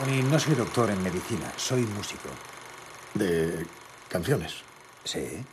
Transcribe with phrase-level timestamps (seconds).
[0.00, 2.30] Tony, no soy doctor en medicina, soy músico.
[3.12, 3.66] ¿De
[4.08, 4.62] canciones?
[5.04, 5.44] Sí.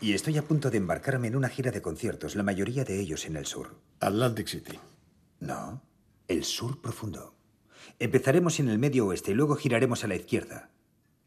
[0.00, 3.26] Y estoy a punto de embarcarme en una gira de conciertos, la mayoría de ellos
[3.26, 3.76] en el sur.
[4.00, 4.78] Atlantic City.
[5.40, 5.82] No,
[6.28, 7.34] el sur profundo.
[7.98, 10.70] Empezaremos en el medio oeste y luego giraremos a la izquierda.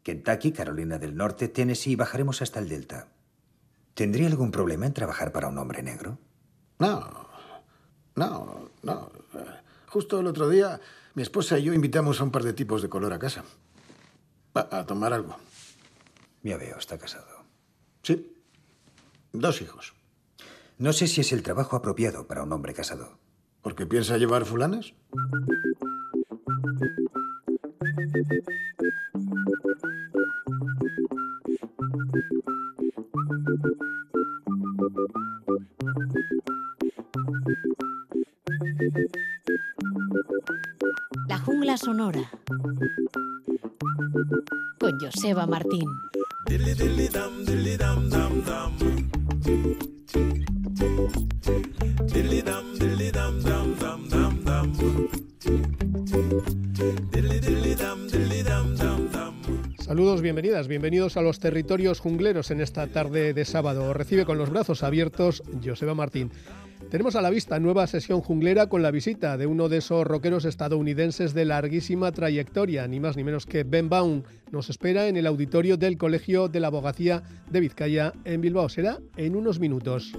[0.02, 3.06] Kentucky, Carolina del Norte, Tennessee y bajaremos hasta el Delta.
[3.94, 6.18] ¿Tendría algún problema en trabajar para un hombre negro?
[6.80, 7.28] No,
[8.16, 9.12] no, no.
[9.86, 10.80] Justo el otro día,
[11.14, 13.44] mi esposa y yo invitamos a un par de tipos de color a casa.
[14.54, 15.36] A, a tomar algo.
[16.42, 17.26] Ya veo, está casado.
[18.02, 18.36] Sí.
[19.32, 19.94] Dos hijos.
[20.78, 23.18] No sé si es el trabajo apropiado para un hombre casado.
[23.62, 24.92] ¿Por qué piensa llevar fulanes?
[41.34, 42.30] La jungla sonora.
[44.78, 45.82] Con Joseba Martín.
[59.80, 63.92] Saludos, bienvenidas, bienvenidos a los territorios jungleros en esta tarde de sábado.
[63.92, 66.30] Recibe con los brazos abiertos Joseba Martín.
[66.94, 70.44] Tenemos a la vista nueva sesión junglera con la visita de uno de esos rockeros
[70.44, 74.22] estadounidenses de larguísima trayectoria, ni más ni menos que Ben Baum.
[74.52, 78.68] Nos espera en el auditorio del Colegio de la Abogacía de Vizcaya en Bilbao.
[78.68, 80.12] Será en unos minutos.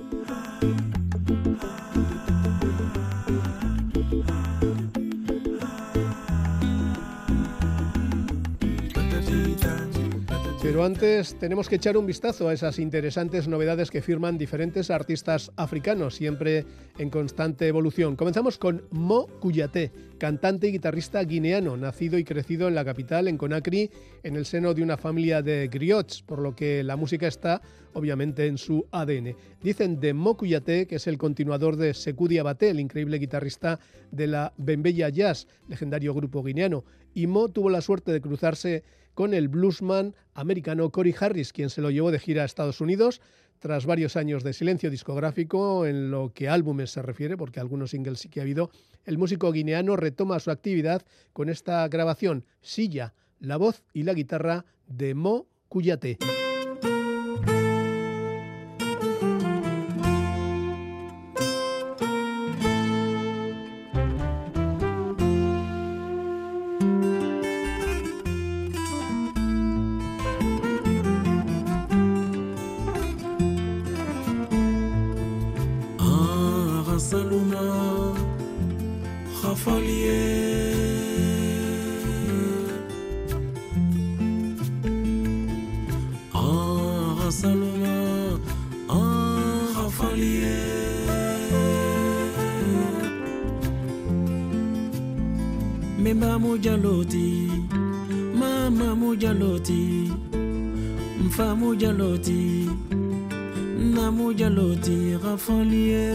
[10.76, 15.50] Pero antes tenemos que echar un vistazo a esas interesantes novedades que firman diferentes artistas
[15.56, 16.66] africanos, siempre
[16.98, 18.18] en constante evolución.
[18.18, 23.38] Comenzamos con Mo Kouyaté, cantante y guitarrista guineano, nacido y crecido en la capital, en
[23.38, 23.90] Conakry,
[24.23, 27.62] en el seno de una familia de griots, por lo que la música está
[27.94, 29.34] obviamente en su ADN.
[29.64, 33.80] Dicen de Mo Kouyaté que es el continuador de Sekou Diabaté, el increíble guitarrista
[34.12, 36.84] de la Bembeya Jazz, legendario grupo guineano.
[37.14, 38.84] Y Mo tuvo la suerte de cruzarse
[39.16, 43.22] con el bluesman americano Cory Harris, quien se lo llevó de gira a Estados Unidos.
[43.59, 48.20] Tras varios años de silencio discográfico en lo que álbumes se refiere, porque algunos singles
[48.20, 48.70] sí que ha habido,
[49.06, 51.02] el músico guineano retoma su actividad
[51.34, 56.20] con esta grabación, Silla, la voz y la guitarra de Mo Kouyaté.
[104.35, 106.12] jalo ti rafolie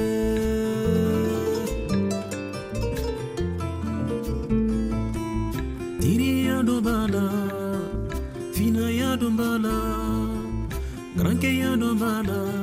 [6.01, 7.27] Tiri ya do bala,
[8.53, 9.77] Fina ya do bala,
[11.17, 12.60] Granke ya do bala.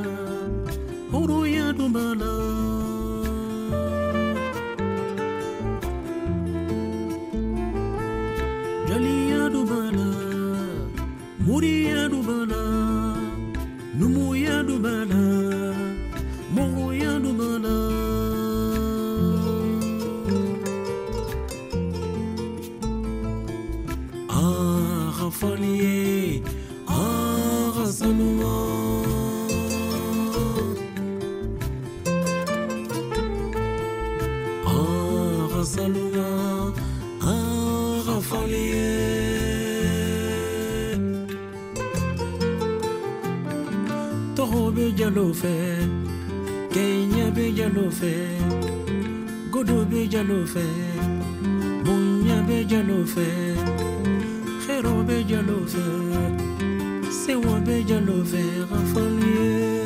[45.18, 45.54] bijalofɛ
[46.74, 48.12] kɛɲɛ bijalofɛ
[49.52, 50.66] godo bijalofɛ
[51.86, 53.28] bonya bijalofɛ
[54.66, 55.86] hɛrɛ bijalofɛ
[57.20, 59.77] sewa bijalofɛ ka fɔli ye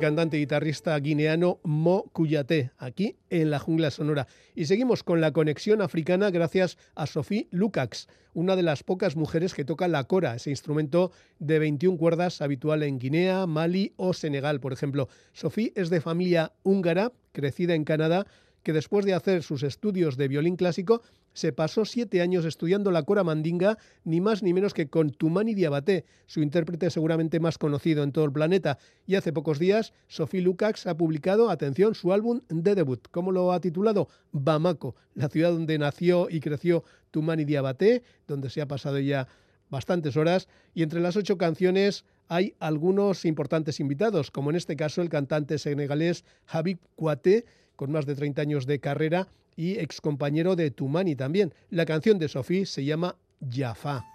[0.00, 4.26] cantante y guitarrista guineano Mo Kuyate, aquí en la jungla sonora.
[4.54, 9.52] Y seguimos con la conexión africana gracias a Sophie Lukacs, una de las pocas mujeres
[9.52, 14.58] que toca la cora, ese instrumento de 21 cuerdas habitual en Guinea, Mali o Senegal,
[14.58, 15.08] por ejemplo.
[15.34, 18.26] Sophie es de familia húngara, crecida en Canadá,
[18.62, 23.02] que después de hacer sus estudios de violín clásico se pasó siete años estudiando la
[23.02, 28.02] cora mandinga, ni más ni menos que con Tumani Diabaté, su intérprete seguramente más conocido
[28.02, 28.78] en todo el planeta.
[29.06, 33.06] Y hace pocos días, Sophie Lukacs ha publicado, atención, su álbum de debut.
[33.10, 34.08] ¿Cómo lo ha titulado?
[34.32, 39.28] Bamako, la ciudad donde nació y creció Tumani Diabaté, donde se ha pasado ya
[39.70, 40.48] bastantes horas.
[40.74, 45.58] Y entre las ocho canciones hay algunos importantes invitados, como en este caso el cantante
[45.58, 47.44] senegalés Habib Kouaté,
[47.76, 49.28] con más de 30 años de carrera
[49.60, 51.52] y excompañero de Tumani también.
[51.68, 53.16] La canción de Sophie se llama
[53.46, 54.06] Jaffa.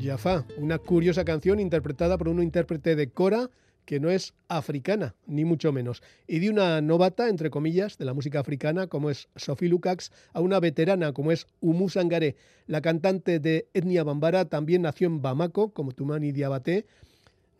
[0.00, 3.50] Jaffa, una curiosa canción interpretada por un intérprete de Cora
[3.84, 8.12] que no es africana, ni mucho menos, y de una novata, entre comillas, de la
[8.12, 12.36] música africana, como es Sophie Lukacs, a una veterana, como es Umu Sangaré.
[12.66, 16.84] La cantante de etnia bambara también nació en Bamako, como Tumani Diabaté,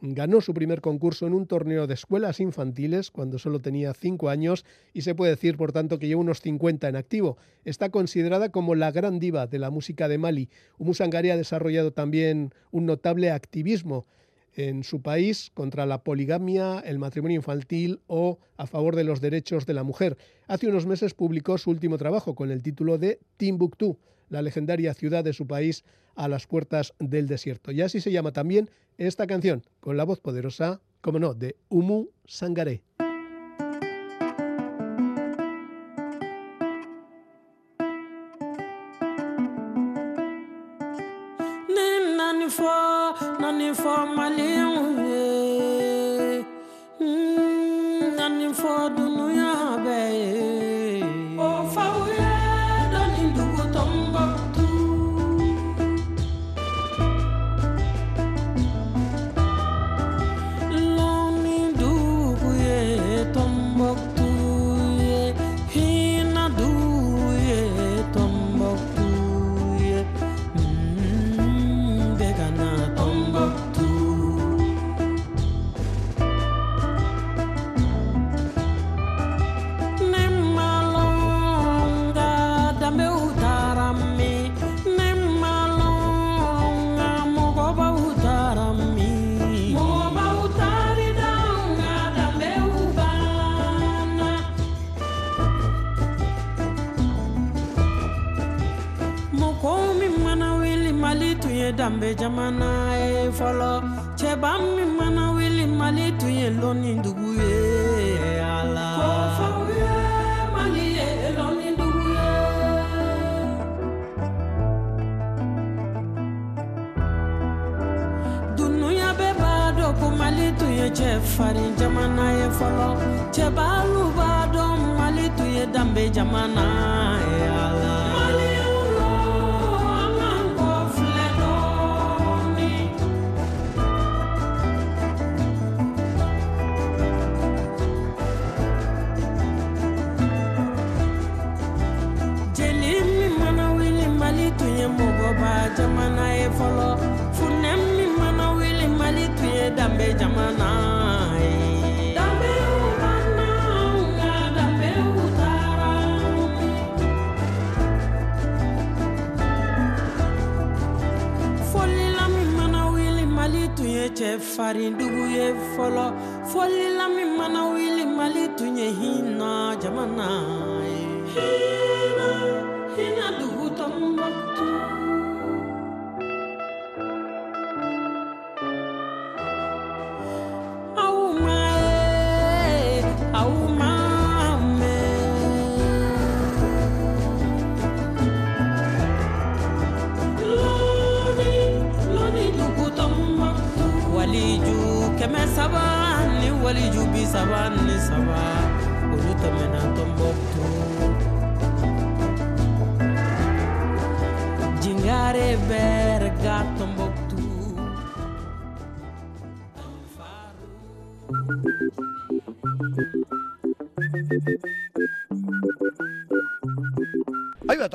[0.00, 4.64] ganó su primer concurso en un torneo de escuelas infantiles cuando solo tenía 5 años
[4.92, 7.36] y se puede decir, por tanto, que lleva unos 50 en activo.
[7.64, 10.48] Está considerada como la gran diva de la música de Mali.
[10.78, 14.06] Umu Sangaré ha desarrollado también un notable activismo
[14.54, 19.66] en su país contra la poligamia, el matrimonio infantil o a favor de los derechos
[19.66, 20.16] de la mujer.
[20.46, 23.98] Hace unos meses publicó su último trabajo con el título de Timbuktu,
[24.28, 27.70] la legendaria ciudad de su país a las puertas del desierto.
[27.72, 32.08] Y así se llama también esta canción, con la voz poderosa, como no, de Umu
[32.24, 32.82] Sangaré.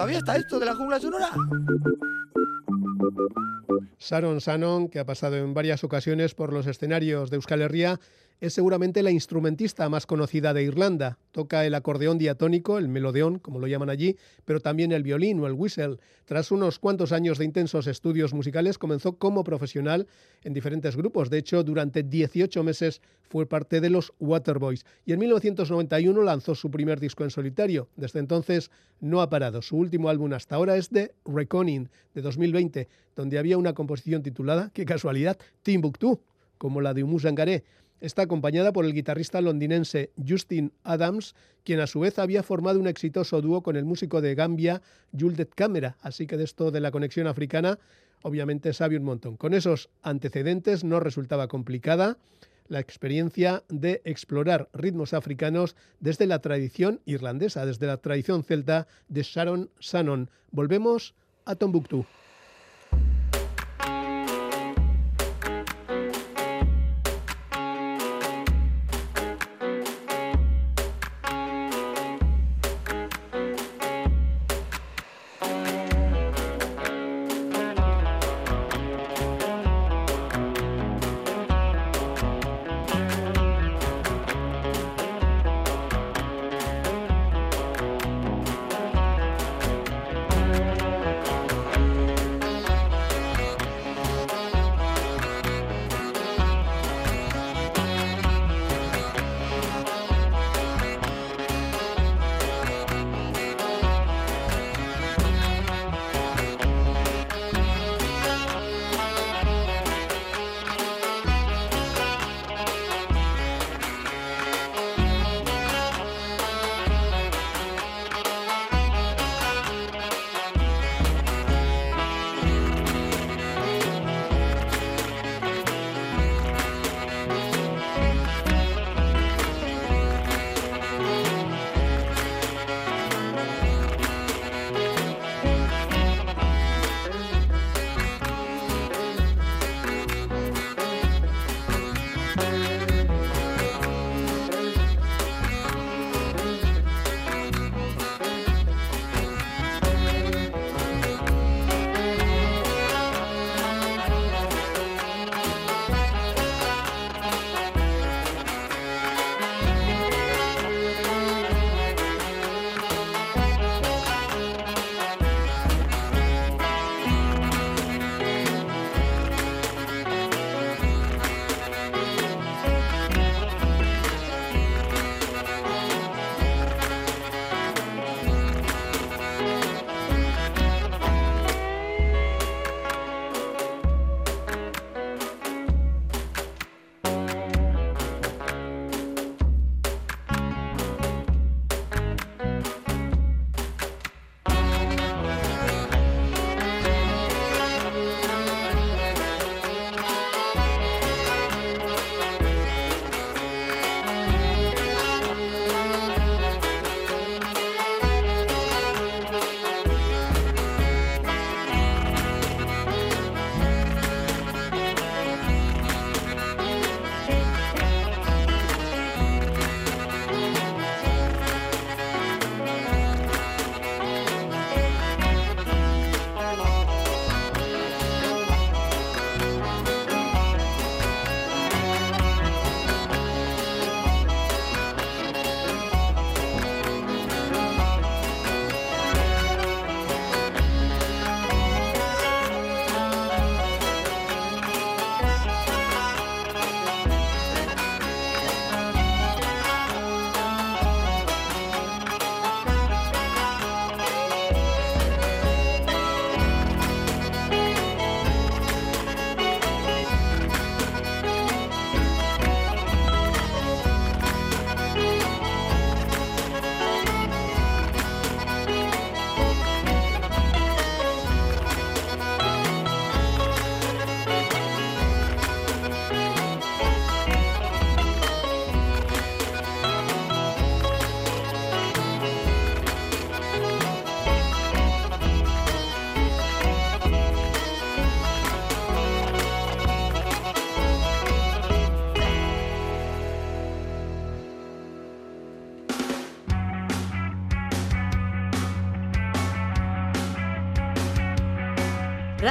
[0.03, 1.29] ¿Todavía está esto de la jungla sonora?
[3.97, 8.01] Sharon Sanon, que ha pasado en varias ocasiones por los escenarios de Euskal Herria,
[8.39, 11.17] es seguramente la instrumentista más conocida de Irlanda.
[11.31, 15.47] Toca el acordeón diatónico, el melodeón, como lo llaman allí, pero también el violín o
[15.47, 15.97] el whistle.
[16.25, 20.07] Tras unos cuantos años de intensos estudios musicales, comenzó como profesional
[20.43, 21.29] en diferentes grupos.
[21.29, 26.69] De hecho, durante 18 meses fue parte de los Waterboys y en 1991 lanzó su
[26.69, 27.89] primer disco en solitario.
[27.95, 29.61] Desde entonces no ha parado.
[29.61, 34.71] Su último álbum hasta ahora es The Reckoning, de 2020, donde había una composición titulada,
[34.73, 36.21] qué casualidad, Timbuktu,
[36.57, 37.63] como la de Umu Sangaré.
[38.03, 42.87] Está acompañada por el guitarrista londinense Justin Adams, quien a su vez había formado un
[42.87, 44.81] exitoso dúo con el músico de Gambia,
[45.17, 45.95] Juldet Camera.
[46.01, 47.79] Así que de esto de la conexión africana,
[48.21, 49.37] obviamente sabe un montón.
[49.37, 52.17] Con esos antecedentes no resultaba complicada
[52.67, 59.23] la experiencia de explorar ritmos africanos desde la tradición irlandesa, desde la tradición celta de
[59.23, 60.29] Sharon Shannon.
[60.51, 61.15] Volvemos
[61.45, 62.05] a Tombuctú.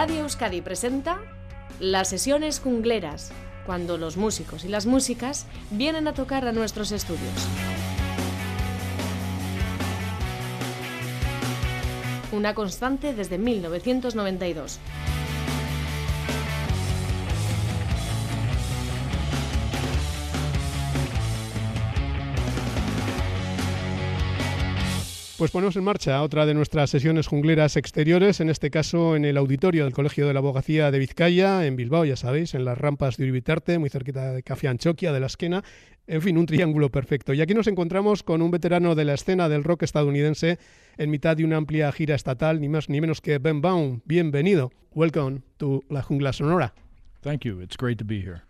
[0.02, 1.20] Radio Euskadi presenta
[1.78, 3.30] las sesiones jungleras,
[3.64, 7.20] cuando los músicos y las músicas vienen a tocar a nuestros estudios.
[12.32, 14.80] Una constante desde 1992.
[25.42, 29.36] Pues ponemos en marcha otra de nuestras sesiones jungleras exteriores, en este caso en el
[29.36, 33.16] auditorio del Colegio de la Abogacía de Vizcaya, en Bilbao, ya sabéis, en las rampas
[33.16, 35.64] de Uribitarte, muy cerquita de Café Anchoquia, de la Esquena,
[36.06, 37.34] en fin, un triángulo perfecto.
[37.34, 40.60] Y aquí nos encontramos con un veterano de la escena del rock estadounidense
[40.96, 44.00] en mitad de una amplia gira estatal, ni más ni menos que Ben Baum.
[44.04, 44.70] Bienvenido.
[44.94, 46.72] Welcome to La Jungla Sonora.
[47.20, 47.60] Thank you.
[47.60, 48.42] It's great to be here.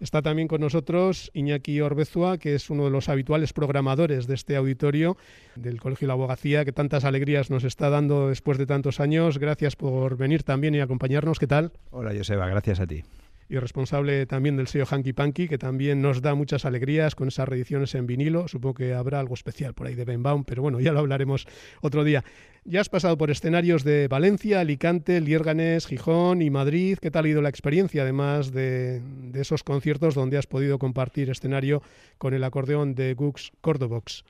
[0.00, 4.56] Está también con nosotros Iñaki Orbezua, que es uno de los habituales programadores de este
[4.56, 5.18] auditorio
[5.56, 9.38] del Colegio de la Abogacía, que tantas alegrías nos está dando después de tantos años.
[9.38, 11.38] Gracias por venir también y acompañarnos.
[11.38, 11.72] ¿Qué tal?
[11.90, 12.48] Hola, Joseba.
[12.48, 13.04] Gracias a ti
[13.50, 17.48] y responsable también del sello Hanky Panky, que también nos da muchas alegrías con esas
[17.48, 18.46] reediciones en vinilo.
[18.46, 21.46] Supongo que habrá algo especial por ahí de Ben Baum, pero bueno, ya lo hablaremos
[21.80, 22.24] otro día.
[22.64, 26.98] Ya has pasado por escenarios de Valencia, Alicante, Liérganes, Gijón y Madrid.
[27.02, 29.02] ¿Qué tal ha ido la experiencia, además de,
[29.34, 31.82] esos conciertos donde has podido compartir escenario
[32.18, 34.22] con el acordeón de Gux Cordobox?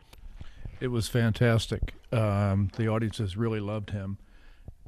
[0.80, 1.94] It was fantastic.
[2.10, 4.16] Um, the audiences really loved him,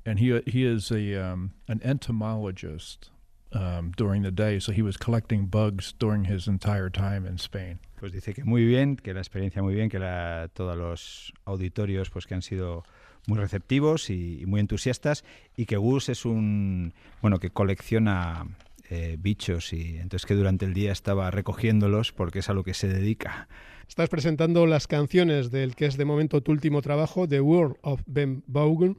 [0.07, 3.11] and he is um, an entomologist.
[3.55, 7.81] Um, during the day, so he was collecting bugs during his entire time in Spain.
[8.01, 12.09] Pues dice que muy bien, que la experiencia muy bien, que la, todos los auditorios
[12.09, 12.83] pues que han sido
[13.27, 18.47] muy receptivos y, muy entusiastas y que Gus es un bueno que colecciona
[18.89, 22.75] eh, bichos y entonces que durante el día estaba recogiéndolos porque es a lo que
[22.75, 23.49] se dedica.
[23.89, 28.01] Estás presentando las canciones del que es de momento tu último trabajo, The World of
[28.07, 28.97] Ben Vaughan.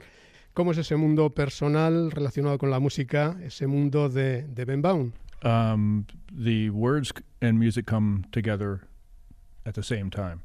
[0.54, 5.10] ¿Cómo es ese mundo personal relacionado con la música, ese mundo de, de Ben Baum?
[5.42, 7.12] Um, the words
[7.42, 8.82] and music come together
[9.66, 10.42] at the same time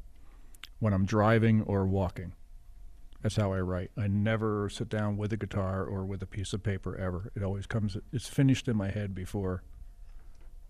[0.80, 2.32] when I'm driving or walking.
[3.22, 3.92] That's how I write.
[3.96, 7.30] I never sit down with a guitar or with a piece of paper ever.
[7.36, 9.62] It always comes, it's finished in my head before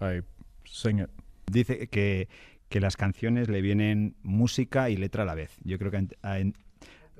[0.03, 0.21] I
[0.67, 1.09] sing it.
[1.51, 2.29] Dice que,
[2.69, 5.57] que las canciones le vienen música y letra a la vez.
[5.65, 5.97] Yo creo que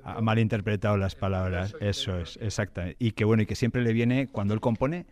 [0.03, 1.75] ha malinterpretado las palabras.
[1.79, 2.97] Eso es, exactamente.
[2.99, 5.05] Y que bueno, y que siempre le viene, cuando él compone,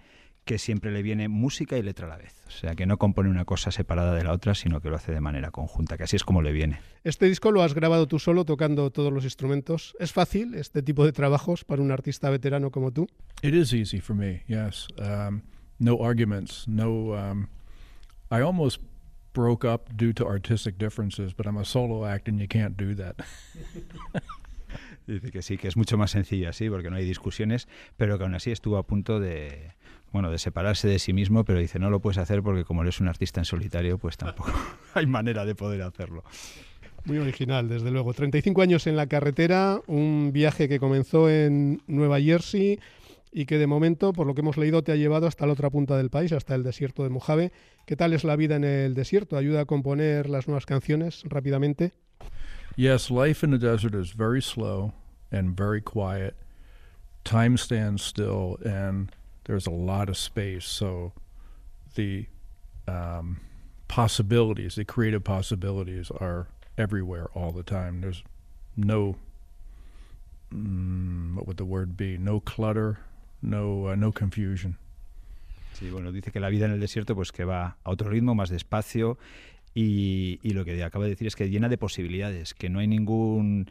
[0.46, 2.42] que siempre le viene música y letra a la vez.
[2.48, 5.12] O sea, que no compone una cosa separada de la otra, sino que lo hace
[5.12, 6.82] de manera conjunta, que así es como le viene.
[7.04, 9.96] Este disco lo has grabado tú solo, tocando todos los instrumentos.
[10.00, 13.08] ¿Es fácil este tipo de trabajos para un artista veterano como tú?
[13.44, 14.88] It is easy for me, yes.
[14.98, 15.42] Um,
[15.78, 17.14] no arguments, no...
[17.16, 17.48] Um,
[18.32, 18.82] I almost
[19.34, 22.96] broke up due to artistic differences, but I'm a solo act and you can't do
[22.96, 23.16] that.
[25.14, 27.68] Dice que sí, que es mucho más sencillo así, porque no hay discusiones,
[27.98, 29.74] pero que aún así estuvo a punto de,
[30.12, 33.00] bueno, de separarse de sí mismo, pero dice, no lo puedes hacer porque como eres
[33.00, 34.54] un artista en solitario, pues tampoco
[34.94, 36.24] hay manera de poder hacerlo.
[37.06, 38.14] Muy original, desde luego.
[38.14, 42.80] 35 años en la carretera, un viaje que comenzó en Nueva Jersey
[43.32, 45.72] y que de momento, por lo que hemos leído, te ha llevado hasta la otra
[45.72, 47.52] punta del país, hasta el desierto de Mojave.
[47.88, 49.38] ¿Qué tal es la vida en el desierto?
[49.38, 51.94] ¿Ayuda a componer las nuevas canciones rápidamente?
[52.80, 54.94] Yes, life in the desert is very slow
[55.34, 56.34] and very quiet.
[57.26, 59.14] Time stands still, and
[59.44, 60.64] there's a lot of space.
[60.64, 61.12] So
[61.96, 62.28] the
[62.88, 63.42] um,
[63.90, 68.00] possibilities, the creative possibilities, are everywhere all the time.
[68.00, 68.24] There's
[68.78, 69.18] no,
[70.50, 72.18] mm, what would the word be?
[72.18, 73.00] No clutter,
[73.42, 74.78] no uh, no confusion.
[75.74, 78.36] Sí, bueno, dice que la vida en el desierto pues que va a otro ritmo,
[78.36, 79.18] más despacio
[79.74, 82.88] Y, y, lo que acabo de decir es que llena de posibilidades, que no hay
[82.88, 83.70] ningún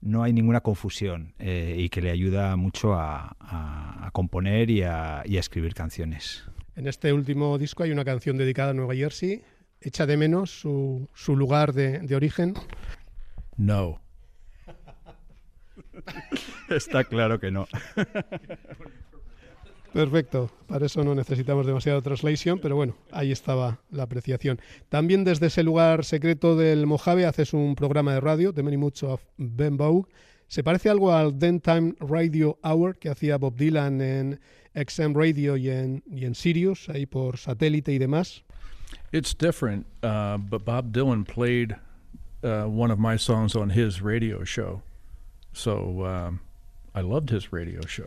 [0.00, 4.82] no hay ninguna confusión eh, y que le ayuda mucho a, a, a componer y
[4.82, 6.44] a, y a, escribir canciones.
[6.76, 9.42] En este último disco hay una canción dedicada a Nueva Jersey.
[9.80, 12.54] ¿Echa de menos su, su lugar de, de origen?
[13.56, 14.00] No.
[16.70, 17.66] Está claro que no.
[19.98, 24.60] Perfecto, para eso no necesitamos demasiada translation, pero bueno, ahí estaba la apreciación.
[24.88, 29.02] También desde ese lugar secreto del Mojave haces un programa de radio, The Many Moods
[29.02, 30.06] of Ben Bow.
[30.46, 34.40] ¿Se parece algo al Den Time Radio Hour que hacía Bob Dylan en
[34.76, 38.44] XM Radio y en, y en Sirius, ahí por satélite y demás?
[39.10, 41.74] It's different, uh, but Bob Dylan played
[42.44, 44.80] uh, one of my songs on his radio show.
[45.52, 46.38] So um,
[46.94, 48.06] I loved his radio show.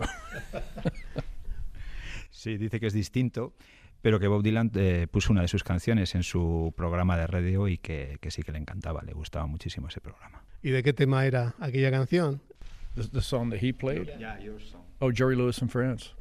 [2.32, 3.54] Sí, dice que es distinto,
[4.02, 7.68] pero que Bob Dylan eh, puso una de sus canciones en su programa de radio
[7.68, 10.44] y que, que, sí que le encantaba, le gustaba muchísimo ese programa.
[10.64, 12.42] ¿Y de qué tema era aquella canción?
[12.96, 14.08] The, the song that he played?
[14.20, 14.82] Yeah, your song.
[15.00, 16.14] Oh, Jerry Lewis in France.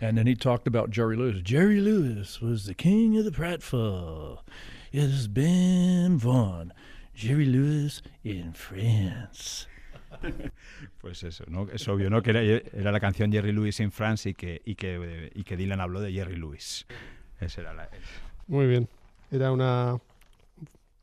[0.00, 1.42] And then he talked about Jerry Lewis.
[1.42, 4.40] Jerry Lewis was the king of the pratfall.
[4.92, 6.72] It has been Vaughn.
[7.14, 9.66] Jerry Lewis in France.
[11.00, 11.68] Pues eso, ¿no?
[11.70, 12.22] Es obvio, ¿no?
[12.22, 15.80] Que era, la canción Jerry Lewis in France y que, y que, y que Dylan
[15.80, 16.86] habló de Jerry Lewis.
[18.46, 18.88] Muy bien.
[19.30, 19.98] Era una,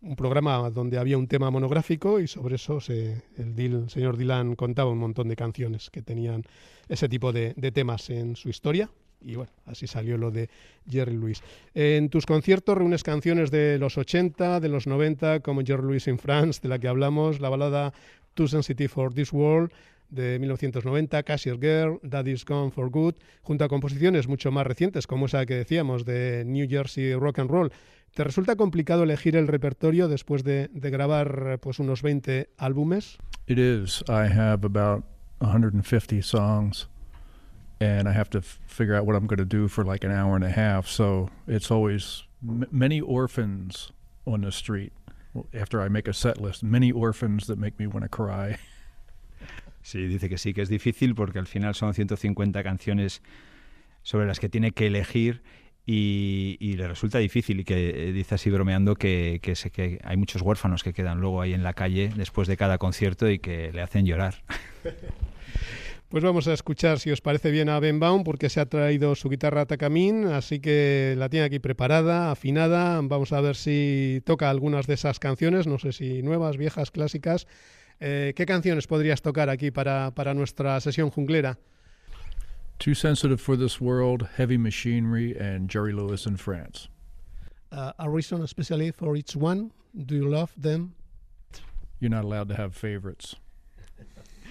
[0.02, 4.92] un programa donde había un tema monográfico y sobre eso se, el, señor Dylan contaba
[4.92, 6.44] un montón de canciones que tenían
[6.90, 8.90] ese tipo de, de temas en su historia.
[9.22, 10.50] Y bueno, así salió lo de
[10.88, 11.42] Jerry Lewis.
[11.74, 16.20] En tus conciertos reúnes canciones de los 80, de los 90, como Jerry Lewis in
[16.20, 17.94] France, de la que hablamos, la balada
[18.36, 19.72] Too Sensitive for This World,
[20.10, 25.26] de 1990, Cashier Girl, Daddy's Gone for Good, junto a composiciones mucho más recientes, como
[25.26, 27.72] esa que decíamos de New Jersey Rock and Roll.
[28.14, 33.18] ¿Te resulta complicado elegir el repertorio después de, de grabar pues unos 20 álbumes?
[33.48, 34.04] It is.
[34.08, 35.04] I have about
[35.40, 36.88] 150 songs
[37.82, 40.36] and I have to figure out what I'm going to do for like an hour
[40.36, 40.88] and a half.
[40.88, 43.92] So it's always many orphans
[44.26, 44.94] on the street
[45.54, 48.58] after I make a set list, many orphans that make me want to cry.
[49.82, 53.22] Sí, dice que sí, que es difícil porque al final son 150 canciones
[54.02, 55.44] sobre las que tiene que elegir
[55.86, 60.00] y, y le resulta difícil y que eh, dice así bromeando que, que, sé que
[60.04, 63.38] hay muchos huérfanos que quedan luego ahí en la calle después de cada concierto y
[63.38, 64.42] que le hacen llorar.
[66.16, 69.16] Pues vamos a escuchar, si os parece bien, a Ben Baum, porque se ha traído
[69.16, 73.02] su guitarra Takamine, así que la tiene aquí preparada, afinada.
[73.04, 77.48] Vamos a ver si toca algunas de esas canciones, no sé si nuevas, viejas, clásicas.
[78.00, 81.60] Eh, ¿Qué canciones podrías tocar aquí para, para nuestra sesión junglera?
[82.78, 86.88] Too Sensitive for This World, Heavy Machinery, and Jerry Lewis in France.
[87.74, 89.74] Uh, a reason especially for each one?
[89.94, 90.96] Do you love them?
[92.00, 93.36] You're not allowed to have favorites.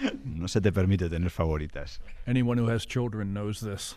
[0.25, 2.01] No se te permite tener favoritas.
[2.27, 3.97] Anyone who has children knows this.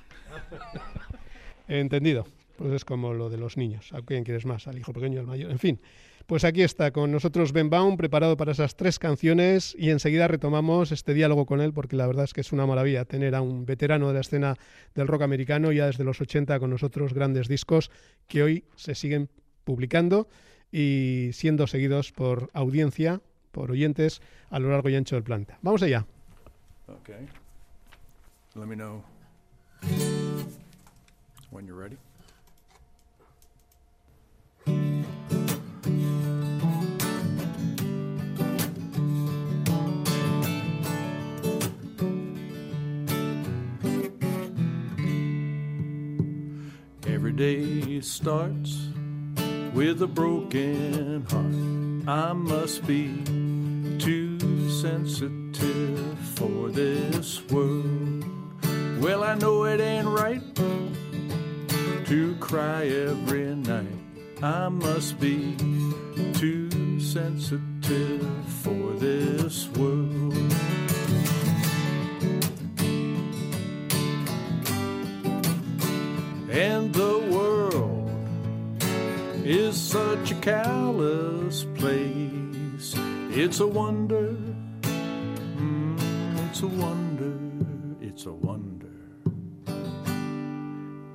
[1.67, 2.25] Entendido.
[2.57, 3.93] Pues es como lo de los niños.
[3.93, 4.67] ¿A quién quieres más?
[4.67, 5.51] ¿Al hijo pequeño, al mayor?
[5.51, 5.79] En fin.
[6.27, 10.91] Pues aquí está con nosotros Ben Baum, preparado para esas tres canciones y enseguida retomamos
[10.91, 13.65] este diálogo con él porque la verdad es que es una maravilla tener a un
[13.65, 14.55] veterano de la escena
[14.93, 17.91] del rock americano ya desde los 80 con nosotros grandes discos
[18.27, 19.29] que hoy se siguen
[19.63, 20.27] publicando
[20.69, 23.21] y siendo seguidos por audiencia,
[23.57, 25.57] por oyentes a lo largo y ancho del planeta.
[25.63, 26.05] Vamos allá.
[26.87, 27.27] Okay.
[28.53, 29.03] Let me know
[31.49, 31.97] when you're ready.
[47.07, 48.86] Every day starts
[49.77, 52.09] with a broken heart.
[52.09, 53.21] I must be
[53.99, 54.39] too
[54.71, 58.25] sensitive for this world.
[58.99, 60.41] Well, I know it ain't right
[62.07, 63.99] to cry every night.
[64.41, 65.55] I must be
[66.33, 68.27] too sensitive
[68.63, 70.36] for this world.
[80.41, 82.95] Callous place.
[83.31, 84.35] It's a wonder,
[84.81, 87.37] mm, it's a wonder,
[88.01, 88.87] it's a wonder.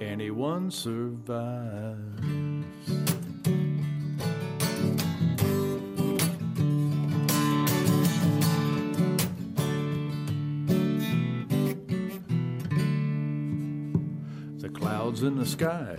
[0.00, 1.98] Anyone survives.
[14.58, 15.96] The clouds in the sky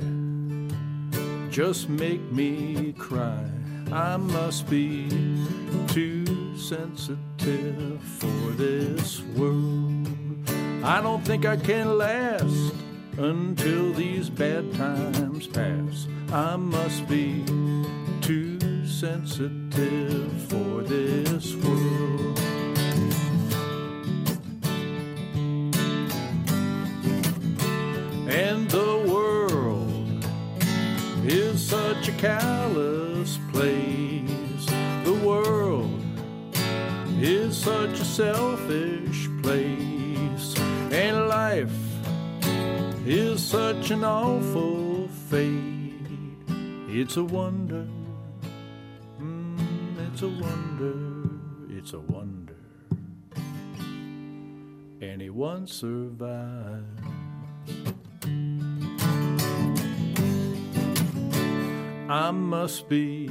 [1.53, 3.45] just make me cry.
[3.91, 5.07] I must be
[5.87, 10.07] too sensitive for this world.
[10.83, 12.73] I don't think I can last
[13.19, 16.07] until these bad times pass.
[16.31, 17.45] I must be
[18.21, 22.52] too sensitive for this world.
[32.23, 34.65] Callous place.
[35.03, 36.01] The world
[37.19, 40.57] is such a selfish place.
[40.89, 41.75] And life
[43.05, 45.91] is such an awful fate.
[46.87, 47.85] It's a wonder.
[49.19, 51.77] Mm, it's a wonder.
[51.77, 52.55] It's a wonder.
[55.01, 57.03] Anyone survives.
[62.09, 63.27] I must be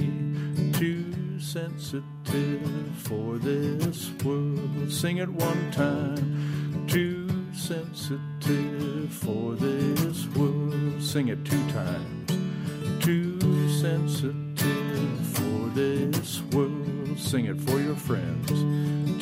[0.73, 4.91] too sensitive for this world.
[4.91, 6.87] Sing it one time.
[6.89, 11.03] Too sensitive for this world.
[11.03, 13.05] Sing it two times.
[13.05, 17.19] Too sensitive for this world.
[17.19, 18.49] Sing it for your friends.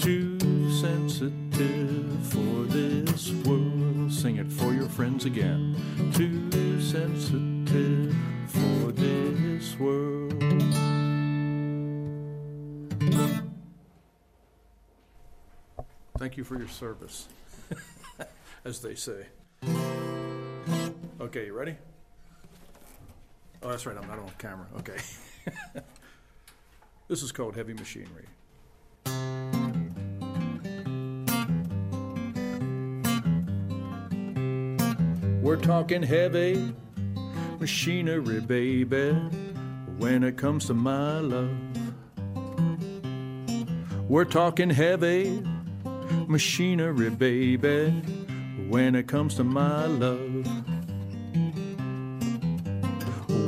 [0.00, 0.38] Too
[0.70, 4.12] sensitive for this world.
[4.12, 5.74] Sing it for your friends again.
[6.14, 8.14] Too sensitive
[9.80, 10.34] world.
[16.18, 17.28] Thank you for your service,
[18.64, 19.26] as they say.
[21.20, 21.76] Okay, you ready?
[23.62, 24.66] Oh, that's right, I'm not on camera.
[24.78, 24.96] Okay.
[27.08, 28.26] this is called Heavy Machinery.
[35.42, 36.74] We're talking heavy
[37.58, 39.16] machinery, baby,
[40.00, 41.50] when it comes to my love.
[44.08, 45.42] We're talking heavy
[46.26, 47.90] machinery, baby,
[48.68, 50.46] when it comes to my love.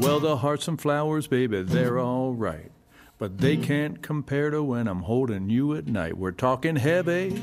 [0.03, 2.71] Well, the hearts and flowers, baby, they're all right.
[3.19, 6.19] But they can't compare to when I'm holding you at night.
[6.19, 7.43] We're talking heavy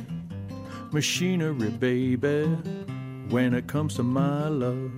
[0.91, 2.45] machinery, baby,
[3.29, 4.91] when it comes to my love.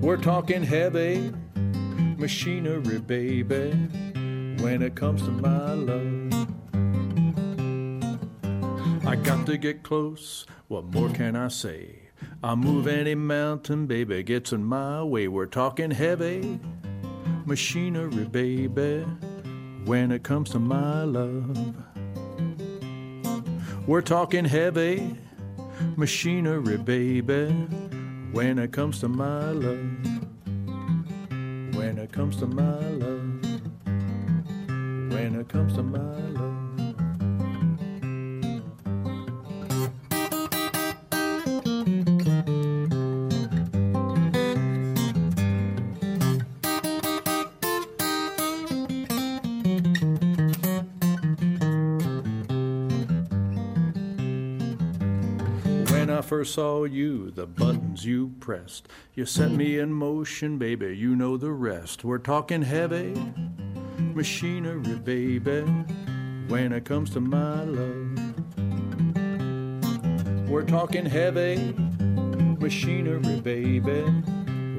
[0.00, 1.32] We're talking heavy
[2.18, 3.70] machinery, baby,
[4.62, 6.32] when it comes to my love.
[9.06, 12.00] I got to get close, what more can I say?
[12.42, 15.28] I'll move any mountain, baby, gets in my way.
[15.28, 16.58] We're talking heavy
[17.44, 19.04] machinery, baby,
[19.84, 21.74] when it comes to my love.
[23.86, 25.16] We're talking heavy
[25.96, 27.50] machinery, baby,
[28.32, 30.13] when it comes to my love.
[31.94, 33.44] When it comes to my love.
[33.86, 36.53] When it comes to my love.
[56.44, 60.94] Saw you, the buttons you pressed, you set me in motion, baby.
[60.96, 62.04] You know the rest.
[62.04, 63.14] We're talking heavy
[63.98, 65.62] machinery, baby,
[66.48, 68.34] when it comes to my love.
[70.48, 71.74] We're talking heavy
[72.60, 74.02] machinery, baby,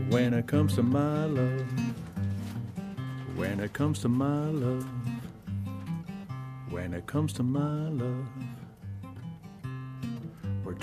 [0.09, 1.65] when it comes to my love.
[3.35, 4.87] When it comes to my love.
[6.69, 8.27] When it comes to my love.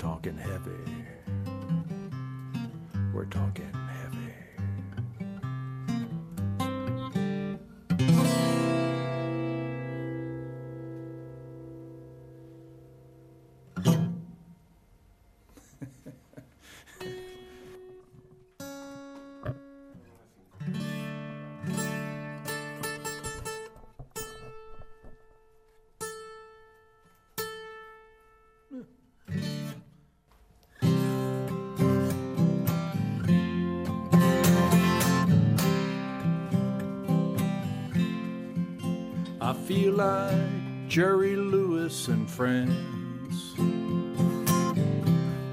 [0.03, 0.81] Talking heavy.
[3.13, 3.71] We're talking
[39.43, 43.53] I feel like Jerry Lewis and friends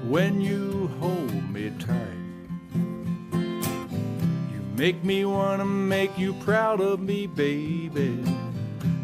[0.07, 2.23] when you hold me tight.
[3.33, 8.23] You make me wanna make you proud of me, baby.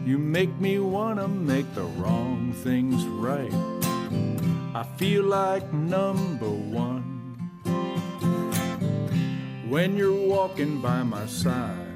[0.05, 3.53] You make me wanna make the wrong things right.
[4.73, 7.03] I feel like number one
[9.67, 11.86] when you're walking by my side.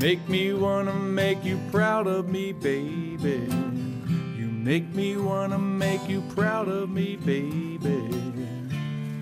[0.00, 3.48] Make me wanna make you proud of me, baby.
[4.36, 7.78] You make me wanna make you proud of me, baby.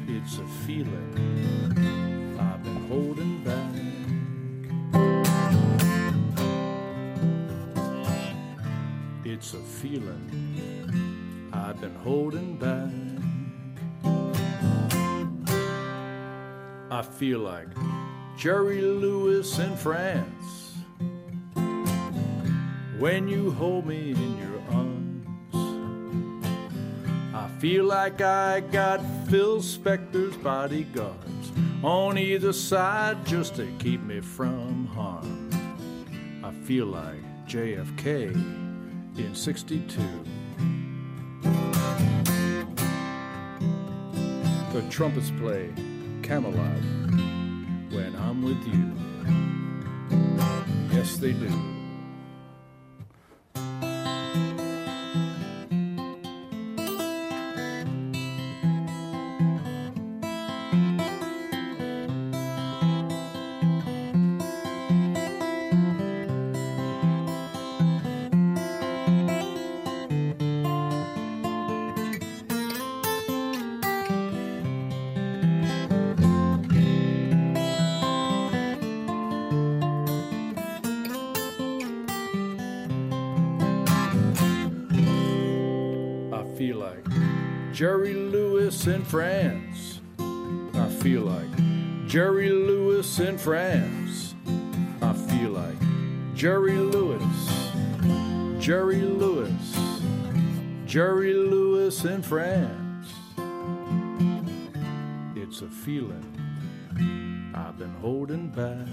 [0.08, 3.72] It's a feeling I've been holding back.
[9.24, 12.90] It's a feeling I've been holding back.
[16.90, 17.68] I feel like
[18.36, 20.61] Jerry Lewis in France
[23.02, 25.26] when you hold me in your arms.
[27.34, 31.50] I feel like I got Phil Spector's bodyguards
[31.82, 35.50] on either side just to keep me from harm.
[36.44, 38.32] I feel like JFK
[39.18, 40.00] in 62.
[44.72, 45.74] The trumpets play
[46.22, 46.84] Camelot
[47.90, 48.92] when I'm with you.
[50.96, 51.81] Yes, they do.
[87.82, 90.00] Jerry Lewis in France.
[90.20, 94.36] I feel like Jerry Lewis in France.
[95.02, 95.80] I feel like
[96.32, 97.72] Jerry Lewis,
[98.60, 99.76] Jerry Lewis,
[100.86, 103.08] Jerry Lewis in France.
[105.34, 106.22] It's a feeling
[107.52, 108.86] I've been holding back.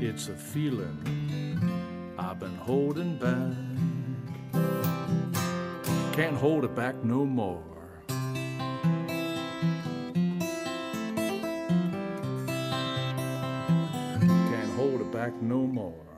[0.00, 1.13] It's a feeling
[2.34, 3.54] I've been holding back.
[6.14, 7.62] Can't hold it back no more.
[14.48, 16.13] Can't hold it back no more.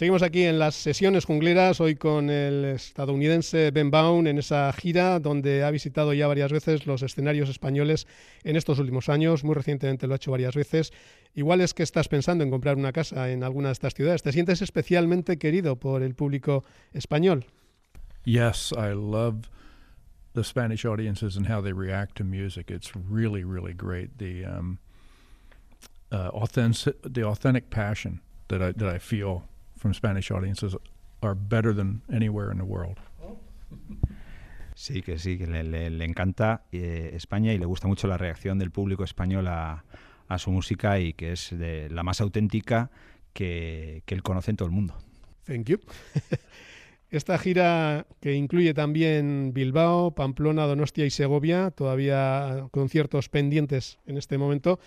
[0.00, 5.20] Seguimos aquí en las sesiones jungleras, hoy con el estadounidense Ben Baum en esa gira
[5.20, 8.06] donde ha visitado ya varias veces los escenarios españoles
[8.42, 9.44] en estos últimos años.
[9.44, 10.94] Muy recientemente lo ha hecho varias veces.
[11.34, 14.22] Igual es que estás pensando en comprar una casa en alguna de estas ciudades.
[14.22, 17.44] ¿Te sientes especialmente querido por el público español?
[18.24, 19.50] Yes, I love
[20.32, 22.70] the Spanish audiences and how they react to music.
[22.70, 24.16] It's really, really great.
[24.16, 24.78] The um,
[26.10, 29.42] uh, authentic, the authentic passion that I that I feel
[29.80, 30.76] from Spanish audiences
[31.22, 32.98] are better than anywhere in the world.
[34.74, 38.16] Sí, que sí, que le, le- le encanta eh, España y le gusta mucho la
[38.16, 39.84] reacción del público español a,
[40.28, 42.90] a su música y que es de la más auténtica
[43.32, 44.94] que, que él conoce en todo el mundo.
[45.44, 45.78] Thank you.
[47.10, 54.38] Esta gira que incluye también Bilbao, Pamplona, Donostia y Segovia, todavía conciertos pendientes en este
[54.38, 54.78] momento.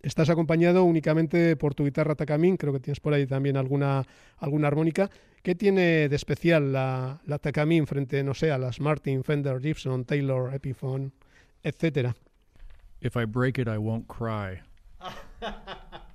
[0.00, 4.04] Estás acompañado únicamente por tu guitarra Takamine, creo que tienes por ahí también alguna,
[4.36, 5.10] alguna armónica.
[5.42, 10.04] ¿Qué tiene de especial la, la Takamine frente, no sé, a las Martin, Fender, Gibson,
[10.04, 11.12] Taylor, Epiphone,
[11.62, 12.14] etcétera?
[13.00, 14.60] If I break it, I won't cry.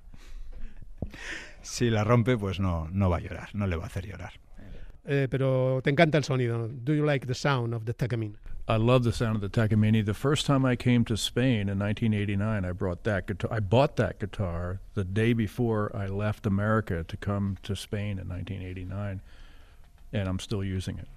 [1.61, 4.34] Si la rompe, pues no, no va a llorar, no le va a hacer llorar.
[5.05, 6.67] Eh, pero te encanta el sonido.
[6.67, 8.36] Do you like the sound of the Takamine?
[8.66, 10.05] I love the sound of the Takamine.
[10.05, 13.51] The first time I came to Spain in 1989, I brought that guitar.
[13.51, 18.30] I bought that guitar the day before I left America to come to Spain in
[18.30, 19.20] 1989,
[20.14, 21.07] and I'm still using it.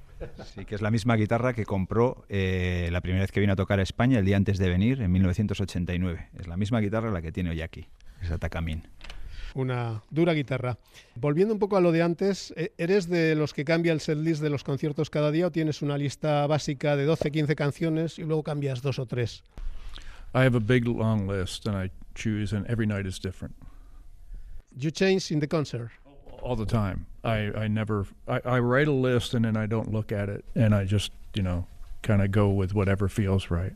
[0.55, 3.57] Sí, que es la misma guitarra que compró eh, la primera vez que vino a
[3.57, 6.29] tocar a España, el día antes de venir, en 1989.
[6.39, 7.87] Es la misma guitarra la que tiene hoy aquí,
[8.23, 8.83] esa Takamine.
[9.57, 10.77] Una dura guitarra.
[11.15, 14.43] Volviendo un poco a lo de antes, ¿e- ¿eres de los que cambia el setlist
[14.43, 18.25] de los conciertos cada día o tienes una lista básica de 12, 15 canciones y
[18.25, 19.43] luego cambias dos o tres?
[20.35, 23.55] I have a big long list, and I choose, and every night is different.
[24.77, 25.91] You change in the concert.
[26.43, 27.07] all the time.
[27.25, 30.45] I, I never I, I write a list and then I don't look at it
[30.55, 31.67] and I just you know
[32.03, 33.73] kind of go with whatever feels right.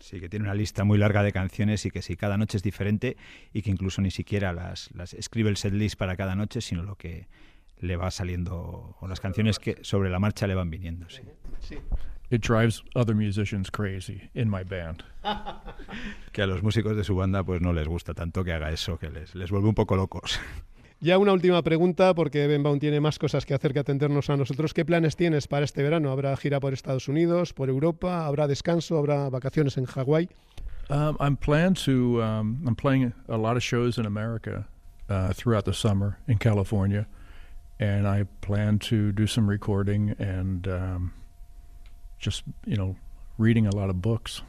[0.00, 2.62] Sí, que tiene una lista muy larga de canciones y que sí, cada noche es
[2.62, 3.16] diferente
[3.52, 6.96] y que incluso ni siquiera las, las escribe el setlist para cada noche, sino lo
[6.96, 7.28] que
[7.78, 11.06] le va saliendo o las canciones que sobre la marcha le van viniendo.
[11.08, 11.22] Sí.
[12.28, 15.04] It drives other musicians crazy in my band.
[16.32, 18.98] Que a los músicos de su banda pues no les gusta tanto que haga eso,
[18.98, 20.38] que les, les vuelve un poco locos.
[20.98, 24.36] Ya una última pregunta, porque Ben Baum tiene más cosas que hacer que atendernos a
[24.36, 24.72] nosotros.
[24.72, 26.10] ¿Qué planes tienes para este verano?
[26.10, 28.24] ¿Habrá gira por Estados Unidos, por Europa?
[28.24, 28.96] ¿Habrá descanso?
[28.96, 30.30] ¿Habrá vacaciones en Hawái?
[30.88, 34.66] Um, I'm planned to um, I'm playing a lot of shows in America
[35.10, 37.06] uh, throughout the summer in California,
[37.78, 41.12] and I plan to do some recording and um,
[42.18, 42.96] just you know
[43.36, 44.42] reading a lot of books.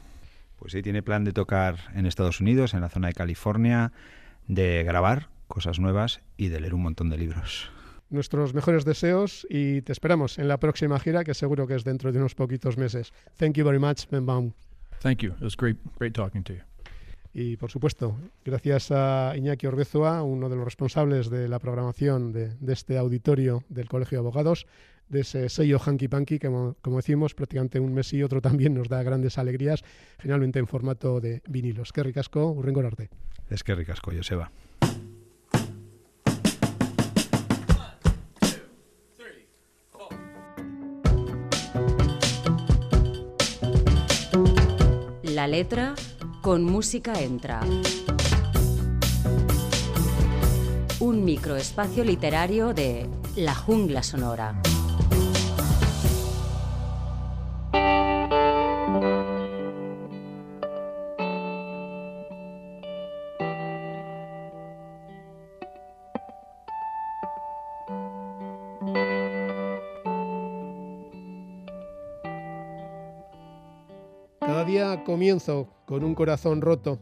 [0.60, 3.92] Pues sí, tiene plan de tocar en Estados Unidos, en la zona de California,
[4.46, 7.70] de grabar cosas nuevas y de leer un montón de libros.
[8.10, 12.12] Nuestros mejores deseos y te esperamos en la próxima gira, que seguro que es dentro
[12.12, 13.12] de unos poquitos meses.
[13.36, 14.52] Thank you very much, Ben Baum.
[15.00, 15.32] Thank you.
[15.32, 16.60] It was great great talking to you.
[17.34, 22.54] Y por supuesto, gracias a Iñaki Orbezua, uno de los responsables de la programación de,
[22.58, 24.66] de este auditorio del Colegio de Abogados,
[25.08, 28.74] de ese sello Hanky Panky, que como, como decimos, prácticamente un mes y otro también
[28.74, 29.84] nos da grandes alegrías,
[30.18, 31.92] generalmente en formato de vinilos.
[31.92, 33.10] Qué ricasco, urrengo arte.
[33.50, 34.50] Es que ricasco, Joseba.
[45.38, 45.94] La letra
[46.40, 47.60] con música entra.
[50.98, 54.60] Un microespacio literario de La Jungla Sonora.
[75.08, 77.00] Comienzo con un corazón roto.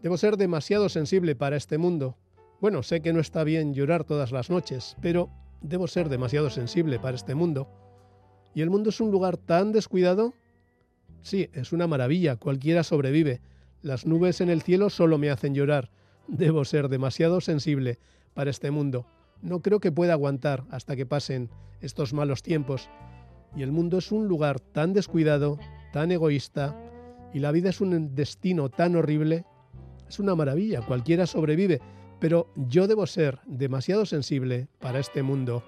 [0.00, 2.16] Debo ser demasiado sensible para este mundo.
[2.60, 5.28] Bueno, sé que no está bien llorar todas las noches, pero
[5.60, 7.68] debo ser demasiado sensible para este mundo.
[8.54, 10.34] ¿Y el mundo es un lugar tan descuidado?
[11.20, 13.40] Sí, es una maravilla, cualquiera sobrevive.
[13.82, 15.90] Las nubes en el cielo solo me hacen llorar.
[16.28, 17.98] Debo ser demasiado sensible
[18.34, 19.04] para este mundo.
[19.42, 21.50] No creo que pueda aguantar hasta que pasen
[21.80, 22.88] estos malos tiempos.
[23.56, 25.58] Y el mundo es un lugar tan descuidado,
[25.92, 26.76] tan egoísta,
[27.36, 29.44] y la vida es un destino tan horrible.
[30.08, 31.82] Es una maravilla, cualquiera sobrevive,
[32.18, 35.62] pero yo debo ser demasiado sensible para este mundo.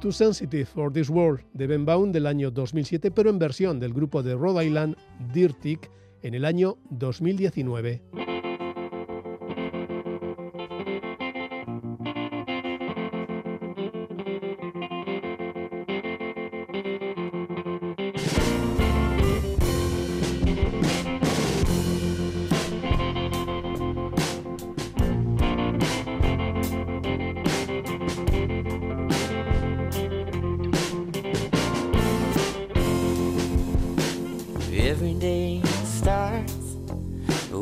[0.00, 3.92] Too Sensitive for This World de Ben Baum del año 2007, pero en versión del
[3.92, 4.96] grupo de Rhode Island
[5.30, 5.90] Dirtic
[6.22, 8.35] en el año 2019.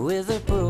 [0.05, 0.64] With a broken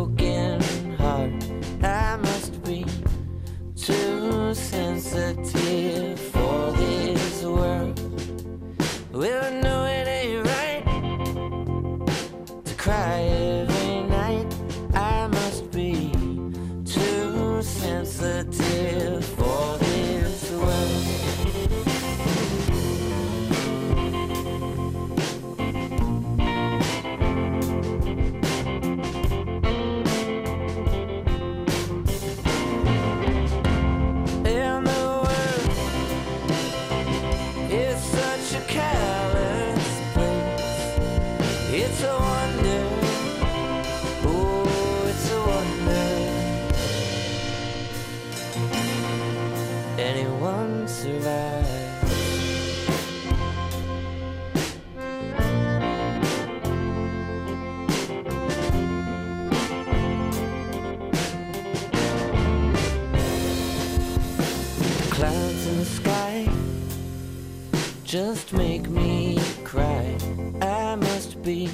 [68.15, 70.17] just make me cry.
[70.63, 71.69] I must be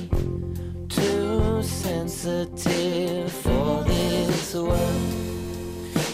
[0.88, 5.02] too sensitive for this world.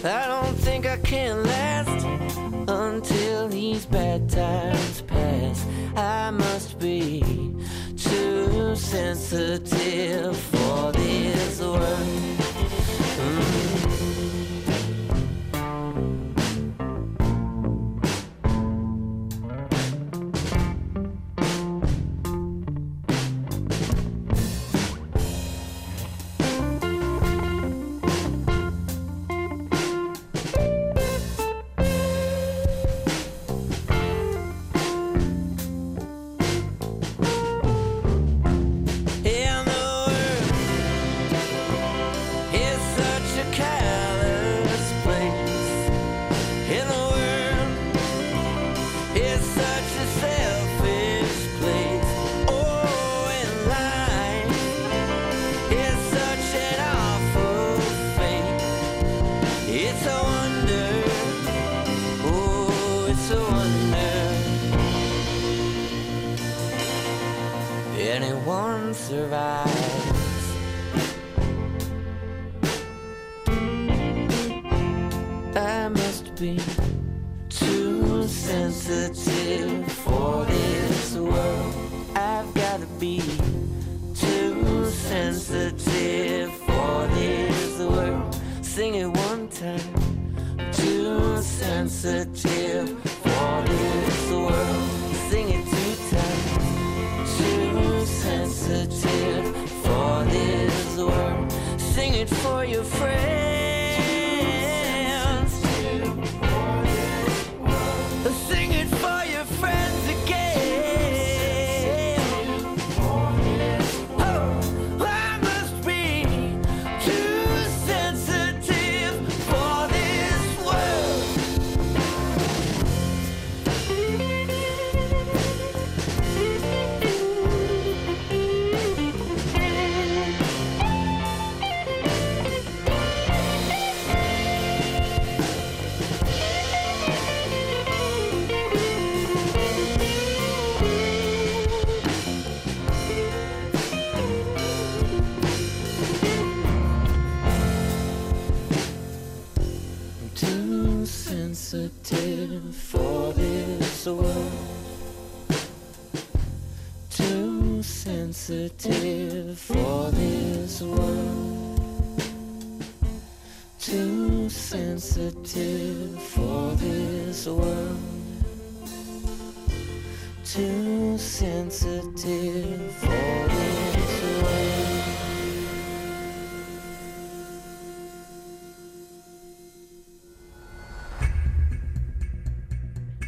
[0.05, 2.05] I don't think I can last
[2.67, 5.65] until these bad times pass.
[5.95, 7.23] I must be
[7.97, 9.66] too sensitive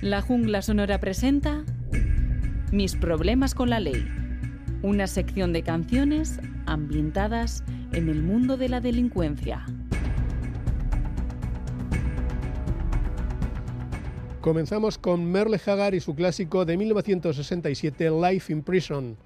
[0.02, 1.64] La jungla sonora presenta
[2.70, 4.06] Mis problemas con la ley,
[4.82, 9.64] una sección de canciones ambientadas en el mundo de la delincuencia.
[14.40, 19.16] Comenzamos con Merle Haggard y su clásico de 1967, Life in Prison.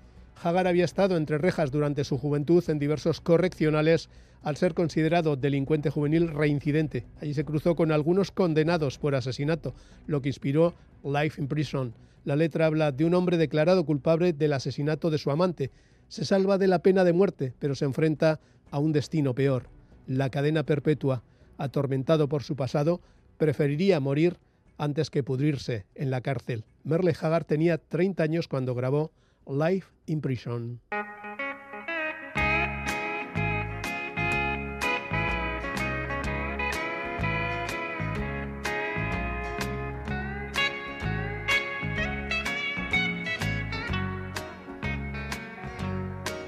[0.43, 4.09] Haggard había estado entre rejas durante su juventud en diversos correccionales
[4.43, 7.05] al ser considerado delincuente juvenil reincidente.
[7.21, 9.75] Allí se cruzó con algunos condenados por asesinato,
[10.07, 11.93] lo que inspiró Life in Prison.
[12.25, 15.71] La letra habla de un hombre declarado culpable del asesinato de su amante.
[16.09, 18.41] Se salva de la pena de muerte, pero se enfrenta
[18.71, 19.69] a un destino peor,
[20.07, 21.23] la cadena perpetua.
[21.59, 23.03] Atormentado por su pasado,
[23.37, 24.39] preferiría morir
[24.79, 26.65] antes que pudrirse en la cárcel.
[26.85, 29.13] Merle Haggard tenía 30 años cuando grabó
[29.47, 30.81] Life in Prison.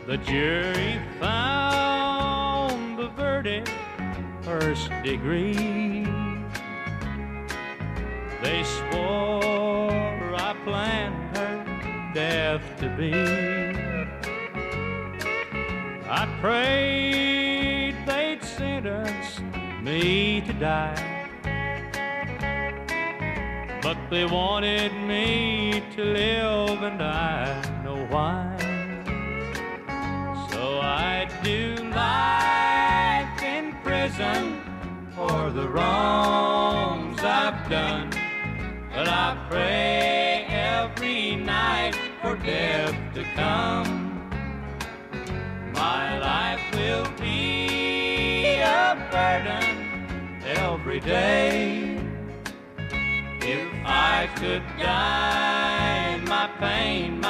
[0.07, 3.71] The jury found the verdict
[4.43, 6.04] first degree.
[8.45, 13.15] They swore I planned her death to be.
[16.07, 19.41] I prayed they'd sentence
[19.83, 21.31] me to die.
[23.81, 27.47] But they wanted me to live, and I
[27.83, 28.57] know why.
[30.51, 34.61] So I do life in prison
[35.17, 38.14] for the wrongs I've done.
[39.17, 43.89] I pray every night for death to come.
[45.73, 51.97] My life will be a burden every day.
[53.41, 57.21] If I could die, my pain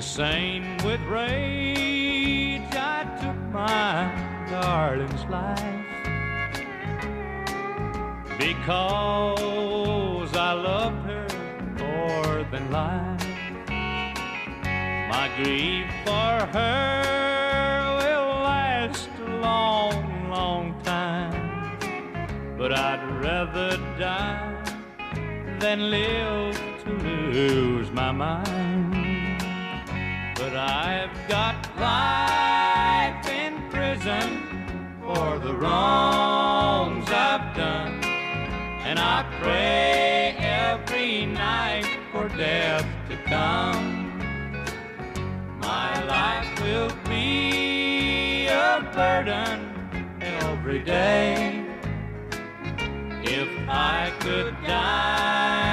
[0.00, 4.10] Insane with rage, I took my
[4.48, 5.84] darling's life
[8.38, 11.26] because I loved her
[11.78, 13.26] more than life.
[15.10, 21.76] My grief for her will last a long, long time,
[22.56, 24.78] but I'd rather die
[25.58, 28.69] than live to lose my mind.
[30.62, 34.28] I've got life in prison
[35.00, 38.04] for the wrongs I've done.
[38.84, 44.18] And I pray every night for death to come.
[45.60, 49.60] My life will be a burden
[50.20, 51.64] every day.
[53.22, 55.69] If I could die,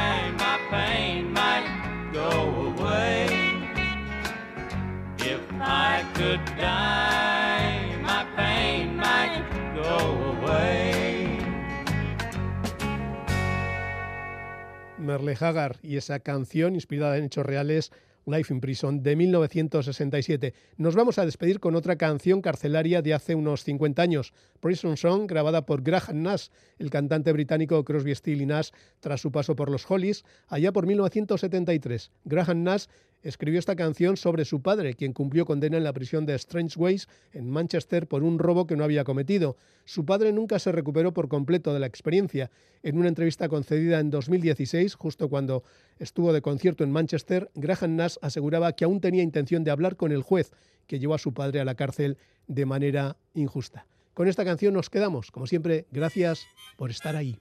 [15.07, 17.91] Merle Haggard y esa canción inspirada en hechos reales
[18.27, 20.53] Life in Prison de 1967.
[20.75, 25.27] Nos vamos a despedir con otra canción carcelaria de hace unos 50 años, Prison Song,
[25.27, 29.71] grabada por Graham Nash, el cantante británico Crosby, Steele y Nash, tras su paso por
[29.71, 32.11] los Hollies, allá por 1973.
[32.25, 32.87] Graham Nash
[33.27, 37.09] escribió esta canción sobre su padre, quien cumplió condena en la prisión de Strange Ways
[37.33, 39.57] en Manchester por un robo que no había cometido.
[39.83, 42.49] Su padre nunca se recuperó por completo de la experiencia.
[42.83, 45.63] En una entrevista concedida en 2016, justo cuando
[45.99, 50.13] estuvo de concierto en Manchester, Graham Nash aseguraba que aún tenía intención de hablar con
[50.13, 50.51] el juez
[50.87, 52.17] que llevó a su padre a la cárcel
[52.47, 53.85] de manera injusta.
[54.13, 55.31] Con esta canción nos quedamos.
[55.31, 56.47] Como siempre, gracias
[56.77, 57.37] por estar ahí.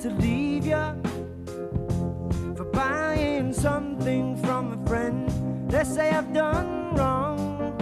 [0.00, 1.02] To leave you
[2.56, 5.28] for buying something from a friend.
[5.70, 7.76] They say I've done wrong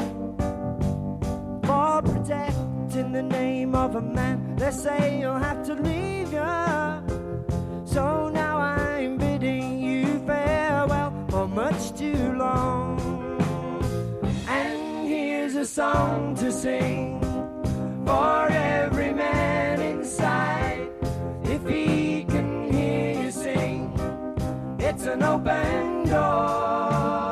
[1.64, 4.56] for protecting the name of a man.
[4.56, 7.86] They say you'll have to leave you.
[7.86, 12.98] So now I'm bidding you farewell for much too long.
[14.48, 17.20] And here's a song to sing
[18.04, 19.77] for every man
[24.98, 27.27] it's an open door.